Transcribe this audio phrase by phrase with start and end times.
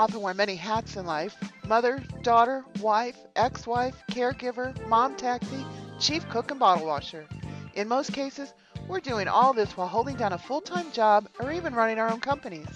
[0.00, 5.62] often wear many hats in life mother, daughter, wife, ex wife, caregiver, mom taxi,
[5.98, 7.26] chief cook, and bottle washer.
[7.74, 8.54] In most cases,
[8.88, 12.10] we're doing all this while holding down a full time job or even running our
[12.10, 12.66] own companies.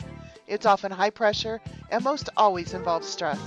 [0.46, 3.41] It's often high pressure and most always involves stress.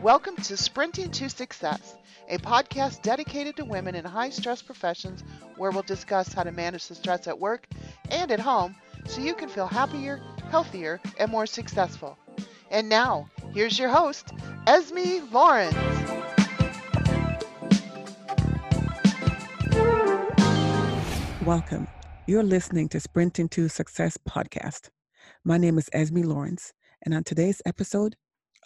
[0.00, 1.96] Welcome to Sprinting to Success,
[2.30, 5.22] a podcast dedicated to women in high stress professions
[5.58, 7.66] where we'll discuss how to manage the stress at work
[8.10, 8.74] and at home
[9.06, 10.18] so you can feel happier,
[10.50, 12.16] healthier, and more successful.
[12.70, 14.32] And now, here's your host,
[14.66, 15.74] Esmie Lawrence.
[21.44, 21.86] Welcome.
[22.26, 24.90] You're listening to Sprinting to Success podcast.
[25.44, 26.72] My name is Esmie Lawrence,
[27.04, 28.16] and on today's episode,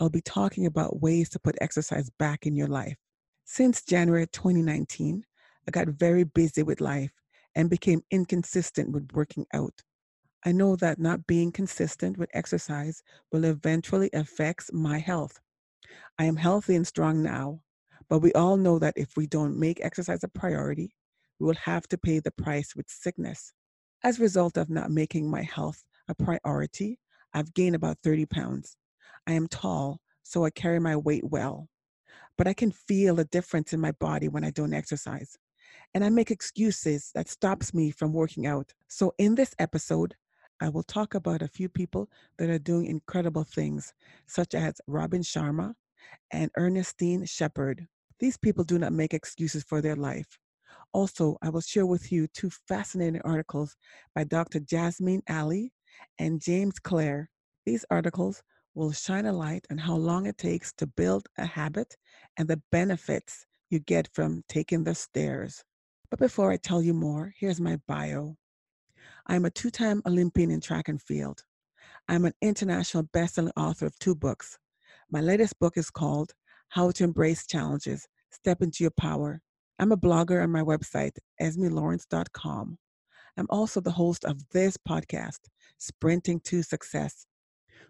[0.00, 2.96] I'll be talking about ways to put exercise back in your life.
[3.44, 5.24] Since January 2019,
[5.68, 7.12] I got very busy with life
[7.54, 9.82] and became inconsistent with working out.
[10.44, 15.38] I know that not being consistent with exercise will eventually affect my health.
[16.18, 17.60] I am healthy and strong now,
[18.08, 20.94] but we all know that if we don't make exercise a priority,
[21.38, 23.52] we will have to pay the price with sickness.
[24.02, 26.98] As a result of not making my health a priority,
[27.34, 28.76] I've gained about 30 pounds.
[29.26, 31.68] I am tall, so I carry my weight well.
[32.38, 35.36] But I can feel a difference in my body when I don't exercise.
[35.92, 38.72] And I make excuses that stops me from working out.
[38.88, 40.14] So in this episode,
[40.60, 42.08] I will talk about a few people
[42.38, 43.94] that are doing incredible things,
[44.26, 45.74] such as Robin Sharma
[46.30, 47.86] and Ernestine Shepherd.
[48.18, 50.38] These people do not make excuses for their life.
[50.92, 53.76] Also, I will share with you two fascinating articles
[54.14, 54.60] by Dr.
[54.60, 55.72] Jasmine Ali
[56.18, 57.30] and James Clear.
[57.64, 58.42] These articles
[58.74, 61.96] will shine a light on how long it takes to build a habit
[62.36, 65.64] and the benefits you get from taking the stairs.
[66.10, 68.36] But before I tell you more, here's my bio.
[69.30, 71.44] I'm a two time Olympian in track and field.
[72.08, 74.58] I'm an international best-selling author of two books.
[75.08, 76.32] My latest book is called
[76.70, 79.40] How to Embrace Challenges Step into Your Power
[79.78, 82.78] I'm a blogger on my website, esmielawrence.com.
[83.38, 85.38] I'm also the host of this podcast,
[85.78, 87.24] Sprinting to Success,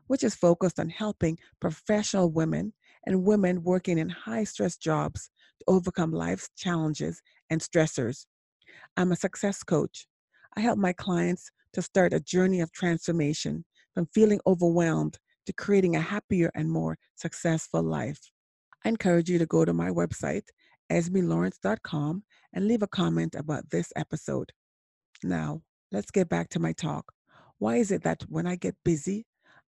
[0.08, 2.74] which is focused on helping professional women
[3.06, 8.26] and women working in high stress jobs to overcome life's challenges and stressors.
[8.98, 10.06] I'm a success coach.
[10.56, 15.96] I help my clients to start a journey of transformation from feeling overwhelmed to creating
[15.96, 18.20] a happier and more successful life.
[18.84, 20.44] I encourage you to go to my website,
[20.90, 24.52] esmielawrence.com and leave a comment about this episode.
[25.22, 25.62] Now,
[25.92, 27.12] let's get back to my talk.
[27.58, 29.26] Why is it that when I get busy,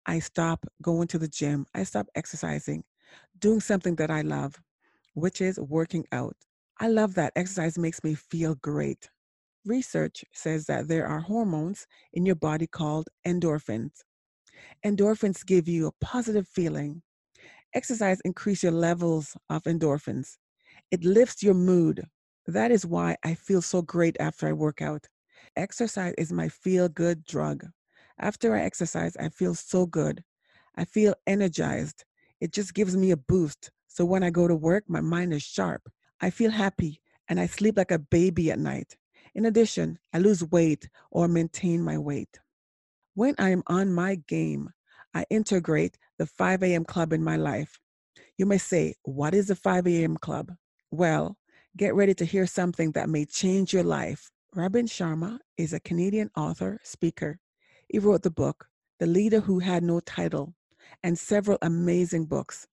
[0.06, 2.84] I stop going to the gym, I stop exercising,
[3.38, 4.54] doing something that I love,
[5.14, 6.36] which is working out?
[6.78, 9.10] I love that exercise makes me feel great.
[9.64, 14.02] Research says that there are hormones in your body called endorphins.
[14.84, 17.02] Endorphins give you a positive feeling.
[17.74, 20.38] Exercise increase your levels of endorphins.
[20.90, 22.04] It lifts your mood.
[22.46, 25.08] That is why I feel so great after I work out.
[25.56, 27.66] Exercise is my feel good drug.
[28.18, 30.24] After I exercise, I feel so good.
[30.76, 32.04] I feel energized.
[32.40, 33.70] It just gives me a boost.
[33.86, 35.90] So when I go to work, my mind is sharp.
[36.20, 38.96] I feel happy and I sleep like a baby at night.
[39.34, 42.38] In addition, I lose weight or maintain my weight.
[43.14, 44.70] When I am on my game,
[45.14, 46.84] I integrate the 5 a.m.
[46.84, 47.78] club in my life.
[48.36, 50.16] You may say, What is the 5 a.m.
[50.16, 50.52] club?
[50.90, 51.36] Well,
[51.76, 54.30] get ready to hear something that may change your life.
[54.54, 57.38] Robin Sharma is a Canadian author, speaker.
[57.88, 58.66] He wrote the book,
[58.98, 60.54] The Leader Who Had No Title,
[61.02, 62.66] and several amazing books.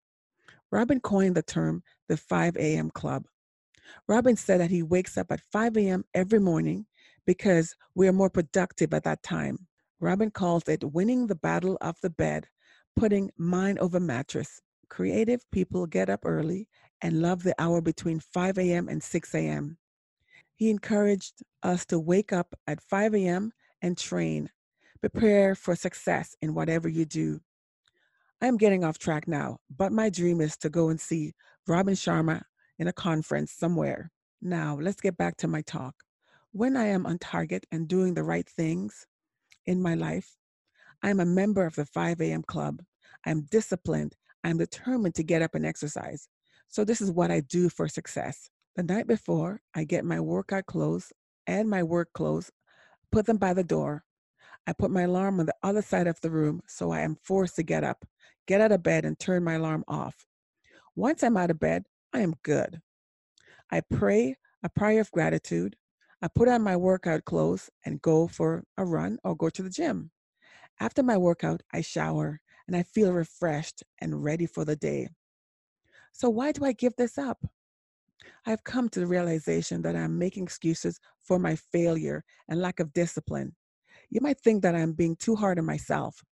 [0.72, 2.90] Robin coined the term the 5 a.m.
[2.92, 3.26] club.
[4.08, 6.06] Robin said that he wakes up at 5 a.m.
[6.14, 6.86] every morning
[7.26, 9.68] because we are more productive at that time.
[10.00, 12.48] Robin calls it winning the battle of the bed,
[12.96, 14.62] putting mind over mattress.
[14.90, 16.68] Creative people get up early
[17.02, 18.88] and love the hour between 5 a.m.
[18.88, 19.78] and 6 a.m.
[20.56, 23.52] He encouraged us to wake up at 5 a.m.
[23.82, 24.50] and train.
[25.02, 27.40] Prepare for success in whatever you do.
[28.42, 31.34] I am getting off track now, but my dream is to go and see
[31.68, 32.44] Robin Sharma
[32.80, 34.12] in a conference somewhere.
[34.42, 35.96] Now, let's get back to my talk.
[36.52, 39.06] When I am on target and doing the right things
[39.66, 40.36] in my life,
[41.04, 42.44] I am a member of the 5 a.m.
[42.44, 42.82] club.
[43.26, 44.16] I'm disciplined.
[44.44, 46.28] I'm determined to get up and exercise.
[46.68, 48.50] So, this is what I do for success.
[48.76, 51.12] The night before, I get my workout clothes
[51.48, 52.52] and my work clothes,
[53.12, 54.04] put them by the door.
[54.68, 57.56] I put my alarm on the other side of the room so I am forced
[57.56, 58.06] to get up,
[58.48, 60.26] get out of bed, and turn my alarm off.
[60.96, 62.82] Once I'm out of bed, I am good.
[63.72, 65.76] I pray a prayer of gratitude.
[66.22, 69.70] I put on my workout clothes and go for a run or go to the
[69.70, 70.12] gym.
[70.80, 72.42] After my workout, I shower.
[72.68, 75.08] and I feel refreshed and ready for the day.
[76.12, 77.46] So, why do I give this up?
[78.46, 82.94] I've come to the realization that I'm making excuses for my failure and lack of
[82.94, 83.56] discipline.
[84.10, 86.24] You might think that I'm being too hard on myself,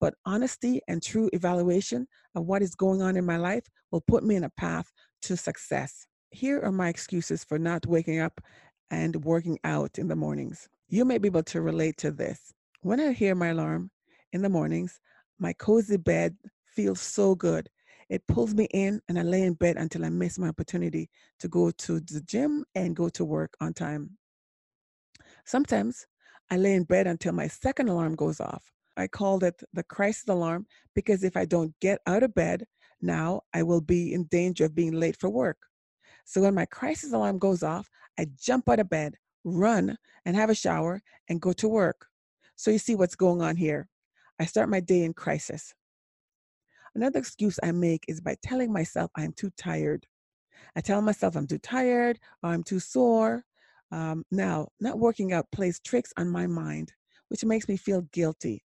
[0.00, 4.24] but honesty and true evaluation of what is going on in my life will put
[4.24, 4.90] me in a path
[5.22, 6.06] to success.
[6.30, 8.40] Here are my excuses for not waking up
[8.90, 10.68] and working out in the mornings.
[10.88, 12.52] You may be able to relate to this.
[12.82, 13.90] When I hear my alarm
[14.32, 14.98] in the mornings,
[15.38, 16.36] my cozy bed
[16.66, 17.68] feels so good.
[18.08, 21.08] It pulls me in, and I lay in bed until I miss my opportunity
[21.38, 24.16] to go to the gym and go to work on time.
[25.44, 26.06] Sometimes
[26.50, 28.72] I lay in bed until my second alarm goes off.
[28.96, 32.66] I called it the crisis alarm because if I don't get out of bed
[33.00, 35.58] now, I will be in danger of being late for work.
[36.24, 37.88] So when my crisis alarm goes off,
[38.18, 39.14] I jump out of bed,
[39.44, 42.06] run, and have a shower and go to work.
[42.56, 43.88] So you see what's going on here.
[44.38, 45.74] I start my day in crisis.
[46.94, 50.06] Another excuse I make is by telling myself I'm too tired.
[50.76, 53.44] I tell myself I'm too tired or I'm too sore.
[53.92, 56.92] Um, now, not working out plays tricks on my mind,
[57.28, 58.62] which makes me feel guilty.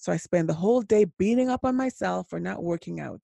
[0.00, 3.20] So I spend the whole day beating up on myself for not working out.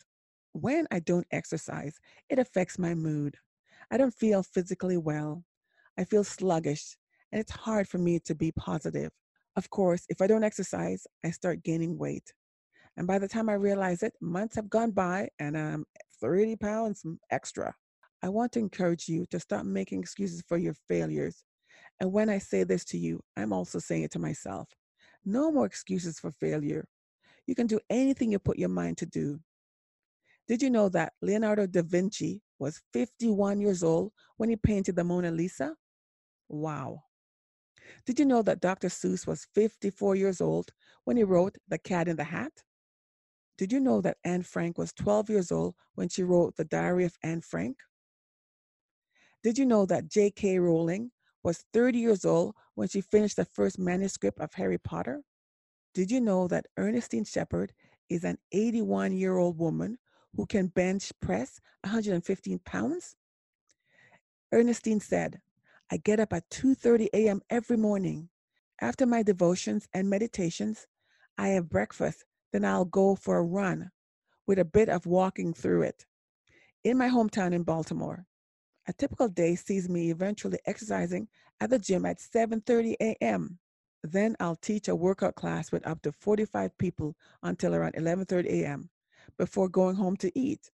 [0.53, 1.97] When I don't exercise,
[2.29, 3.35] it affects my mood.
[3.91, 5.43] I don't feel physically well.
[5.97, 6.99] I feel sluggish,
[7.33, 9.11] and it's hard for me to be positive.
[9.57, 12.35] Of course, if I don't exercise, I start gaining weight.
[12.99, 15.87] And by the time I realize it, months have gone by and I'm
[16.21, 17.75] 30 pounds extra.
[18.23, 21.43] I want to encourage you to stop making excuses for your failures.
[22.01, 24.69] And when I say this to you, I'm also saying it to myself.
[25.27, 26.87] No more excuses for failure.
[27.47, 29.41] You can do anything you put your mind to do.
[30.47, 35.03] Did you know that Leonardo da Vinci was 51 years old when he painted the
[35.03, 35.75] Mona Lisa?
[36.49, 37.03] Wow.
[38.05, 38.89] Did you know that Dr.
[38.89, 40.71] Seuss was 54 years old
[41.05, 42.53] when he wrote The Cat in the Hat?
[43.59, 47.05] Did you know that Anne Frank was 12 years old when she wrote The Diary
[47.05, 47.79] of Anne Frank?
[49.43, 50.59] Did you know that J.K.
[50.59, 51.11] Rowling
[51.43, 55.23] was 30 years old when she finished the first manuscript of Harry Potter?
[55.95, 57.73] Did you know that Ernestine Shepherd
[58.09, 59.99] is an 81 year old woman
[60.37, 63.17] who can bench press 115 pounds?
[64.53, 65.41] Ernestine said,
[65.91, 67.41] I get up at 2:30 a.m.
[67.51, 68.29] every morning.
[68.81, 70.87] After my devotions and meditations,
[71.39, 73.91] I have breakfast, then I'll go for a run
[74.47, 76.05] with a bit of walking through it.
[76.85, 78.27] In my hometown in Baltimore,
[78.89, 81.29] a typical day sees me eventually exercising
[81.61, 83.59] at the gym at 7:30 a.m.
[84.03, 88.91] Then I'll teach a workout class with up to 45 people until around 11:30 a.m
[89.39, 90.71] before going home to eat,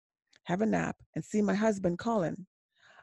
[0.44, 2.46] have a nap, and see my husband Colin.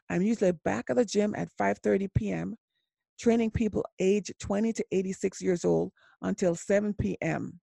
[0.09, 2.55] I'm usually back at the gym at 5:30 p.m.,
[3.19, 7.59] training people age 20 to 86 years old until 7 p.m.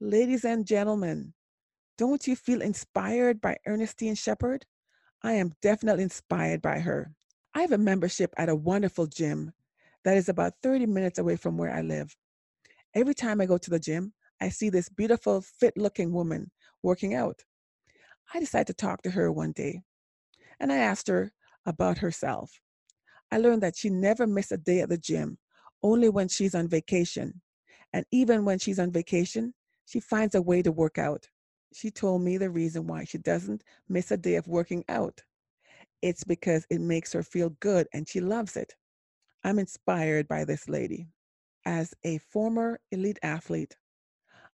[0.00, 1.32] Ladies and gentlemen,
[1.98, 4.66] don't you feel inspired by Ernestine Shepherd?
[5.24, 7.12] I am definitely inspired by her.
[7.54, 9.52] I have a membership at a wonderful gym
[10.04, 12.16] that is about 30 minutes away from where I live.
[12.94, 16.50] Every time I go to the gym, I see this beautiful, fit looking woman
[16.82, 17.44] working out.
[18.34, 19.82] I decided to talk to her one day
[20.58, 21.32] and I asked her
[21.66, 22.60] about herself.
[23.30, 25.38] I learned that she never missed a day at the gym,
[25.82, 27.40] only when she's on vacation.
[27.92, 29.54] And even when she's on vacation,
[29.86, 31.28] she finds a way to work out.
[31.72, 35.22] She told me the reason why she doesn't miss a day of working out.
[36.02, 38.74] It's because it makes her feel good and she loves it.
[39.44, 41.08] I'm inspired by this lady.
[41.64, 43.76] As a former elite athlete,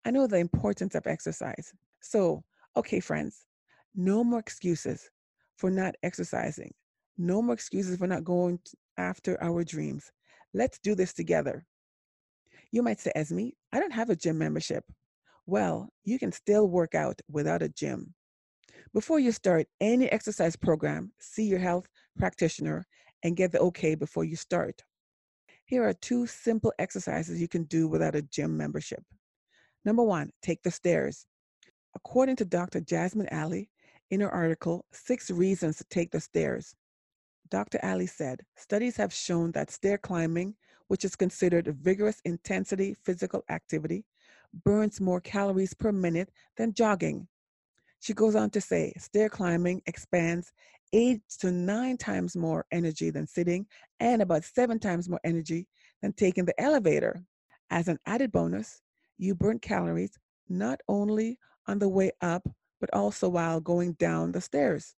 [0.04, 1.72] I know the importance of exercise.
[2.00, 2.44] So,
[2.76, 3.46] okay, friends,
[3.94, 5.10] no more excuses
[5.56, 6.72] for not exercising.
[7.16, 8.60] No more excuses for not going
[8.96, 10.12] after our dreams.
[10.54, 11.66] Let's do this together.
[12.70, 14.84] You might say, Esmie, I don't have a gym membership.
[15.48, 18.12] Well, you can still work out without a gym.
[18.92, 21.88] Before you start any exercise program, see your health
[22.18, 22.86] practitioner
[23.22, 24.82] and get the okay before you start.
[25.64, 29.02] Here are two simple exercises you can do without a gym membership.
[29.86, 31.24] Number one, take the stairs.
[31.96, 32.82] According to Dr.
[32.82, 33.70] Jasmine Ali,
[34.10, 36.74] in her article, Six Reasons to Take the Stairs,
[37.50, 37.80] Dr.
[37.82, 40.56] Ali said studies have shown that stair climbing,
[40.88, 44.04] which is considered a vigorous intensity physical activity,
[44.64, 47.28] burns more calories per minute than jogging.
[48.00, 50.52] She goes on to say stair climbing expands
[50.92, 53.66] eight to nine times more energy than sitting
[54.00, 55.66] and about seven times more energy
[56.00, 57.22] than taking the elevator.
[57.70, 58.80] As an added bonus,
[59.18, 62.48] you burn calories not only on the way up,
[62.80, 64.94] but also while going down the stairs.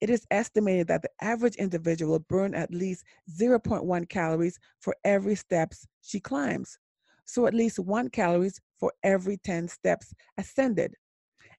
[0.00, 3.04] It is estimated that the average individual will burn at least
[3.38, 6.78] 0.1 calories for every steps she climbs.
[7.24, 10.92] so at least 1 calories for every 10 steps ascended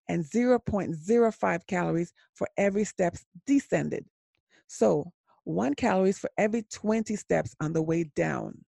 [0.09, 4.03] and 0.05 calories for every steps descended.
[4.67, 5.13] So,
[5.45, 8.65] 1 calories for every 20 steps on the way down.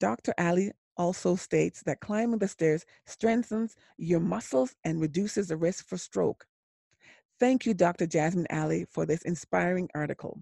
[0.00, 0.34] Dr.
[0.36, 5.96] Ali also states that climbing the stairs strengthens your muscles and reduces the risk for
[5.96, 6.44] stroke.
[7.38, 8.08] Thank you, Dr.
[8.08, 10.40] Jasmine Ali, for this inspiring article.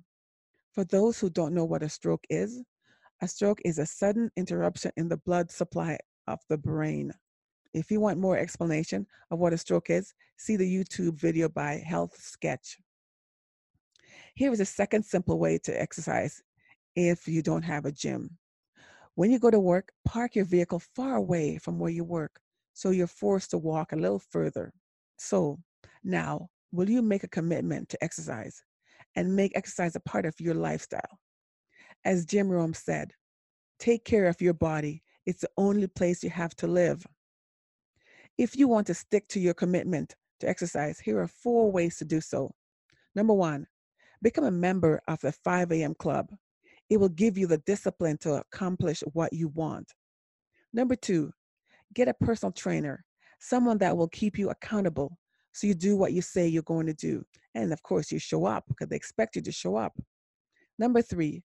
[0.72, 2.62] For those who don't know what a stroke is,
[3.20, 7.12] a stroke is a sudden interruption in the blood supply of the brain.
[7.72, 11.82] If you want more explanation of what a stroke is, see the YouTube video by
[11.86, 12.78] Health Sketch.
[14.34, 16.42] Here is a second simple way to exercise
[16.96, 18.36] if you don't have a gym.
[19.14, 22.40] When you go to work, park your vehicle far away from where you work
[22.74, 24.72] so you're forced to walk a little further.
[25.18, 25.58] So,
[26.02, 28.62] now, will you make a commitment to exercise
[29.14, 31.18] and make exercise a part of your lifestyle?
[32.04, 33.12] As Jim Rohn said,
[33.78, 35.02] take care of your body.
[35.26, 37.06] It's the only place you have to live.
[38.40, 42.06] If you want to stick to your commitment to exercise, here are four ways to
[42.06, 42.54] do so.
[43.14, 43.66] Number one,
[44.23, 45.94] become a member of the 5 a.m.
[45.94, 46.30] club.
[46.88, 49.92] It will give you the discipline to accomplish what you want.
[50.73, 51.32] Number two,
[51.92, 53.04] get a personal trainer,
[53.40, 55.18] someone that will keep you accountable
[55.52, 57.23] so you do what you say you're going to do.
[57.54, 59.92] And of course, you show up because they expect you to show up.
[60.78, 61.42] Number three,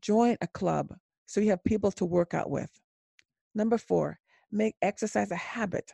[0.00, 0.94] join a club
[1.26, 2.70] so you have people to work out with.
[3.54, 4.18] Number four,
[4.50, 5.92] make exercise a habit.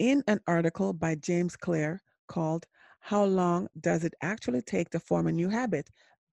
[0.00, 2.66] In an article by James Clear called
[3.00, 5.90] How Long Does It Actually Take to Form a New Habit?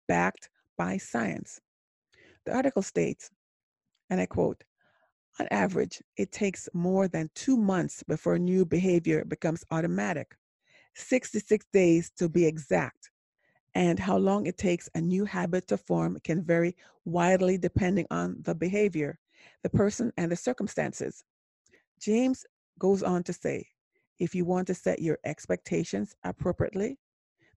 [0.07, 1.59] backed by science.
[2.45, 3.29] The article states,
[4.09, 4.63] and I quote,
[5.37, 10.37] on average, it takes more than two months before a new behavior becomes automatic,
[10.95, 13.11] 66 days to be exact.
[13.75, 18.37] And how long it takes a new habit to form can vary widely depending on
[18.43, 19.19] the behavior,
[19.61, 21.25] the person, and the circumstances.
[21.99, 22.45] James
[22.79, 23.67] goes on to say
[24.19, 26.97] if you want to set your expectations appropriately,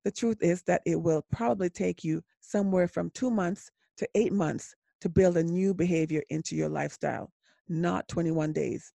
[0.04, 4.32] the truth is that it will probably take you somewhere from two months to eight
[4.32, 7.32] months to build a new behavior into your lifestyle,
[7.68, 8.92] not 21 days.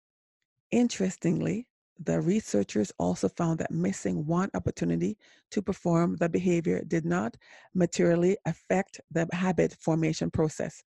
[0.70, 1.66] Interestingly,
[2.04, 5.16] the researchers also found that missing one opportunity
[5.50, 7.36] to perform the behavior did not
[7.74, 10.82] materially affect the habit formation process.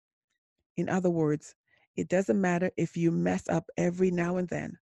[0.77, 1.55] In other words,
[1.97, 4.79] it doesn't matter if you mess up every now and then.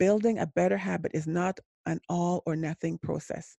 [0.00, 3.56] Building a better habit is not an all or nothing process.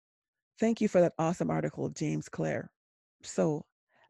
[0.59, 2.69] Thank you for that awesome article, James Clear.
[3.23, 3.65] So,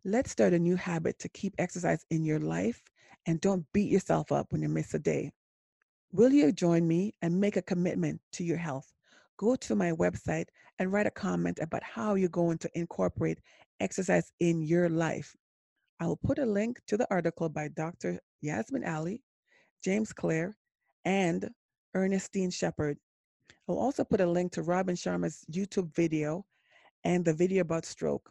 [0.04, 2.80] Let's start a new habit to keep exercise in your life
[3.26, 5.30] and don't beat yourself up when you miss a day.
[6.10, 8.90] Will you join me and make a commitment to your health?
[9.36, 10.46] Go to my website
[10.78, 13.40] and write a comment about how you're going to incorporate
[13.80, 15.36] exercise in your life.
[16.00, 18.18] I will put a link to the article by Dr.
[18.40, 19.22] Yasmin Ali,
[19.84, 20.56] James Clear,
[21.04, 21.46] and
[21.94, 22.98] Ernestine Shepherd.
[23.68, 26.44] I'll also put a link to Robin Sharma's YouTube video
[27.04, 28.30] and the video about stroke.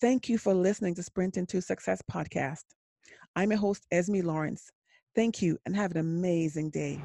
[0.00, 2.64] Thank you for listening to Sprinting to Success podcast.
[3.34, 4.70] I'm your host, Esmie Lawrence.
[5.14, 7.00] Thank you and have an amazing day.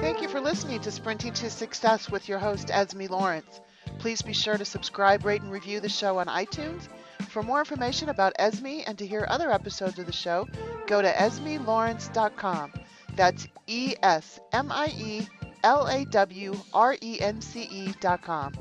[0.00, 3.60] Thank you for listening to Sprinting to Success with your host, Esmie Lawrence.
[4.00, 6.88] Please be sure to subscribe, rate, and review the show on iTunes.
[7.28, 10.48] For more information about Esmie and to hear other episodes of the show,
[10.86, 12.72] go to esmielawrence.com.
[13.14, 15.28] That's E S M I E
[15.62, 18.54] L A W R E N C E dot com.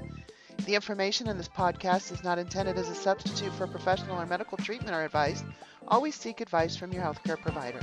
[0.65, 4.57] The information in this podcast is not intended as a substitute for professional or medical
[4.57, 5.41] treatment or advice.
[5.87, 7.79] Always seek advice from your healthcare provider.